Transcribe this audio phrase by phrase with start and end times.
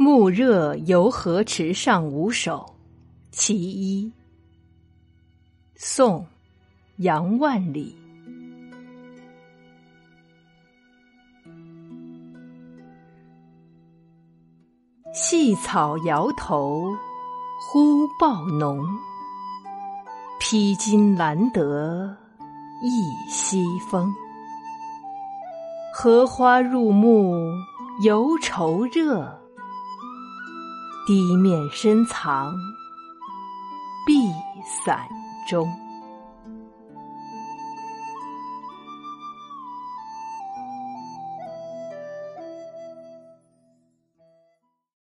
[0.00, 2.76] 暮热游河池上五首
[3.32, 4.12] 其一。
[5.74, 6.24] 宋，
[6.98, 7.96] 杨万里。
[15.12, 16.94] 细草摇头，
[17.60, 18.86] 忽报浓。
[20.38, 22.16] 披荆难得
[22.84, 24.14] 一西风。
[25.92, 27.52] 荷花入目，
[28.04, 29.36] 犹愁热。
[31.08, 32.54] 低面深藏
[34.06, 34.12] 碧
[34.84, 35.08] 伞
[35.48, 35.87] 中。